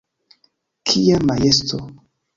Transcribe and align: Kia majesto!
Kia 0.91 1.19
majesto! 1.31 1.83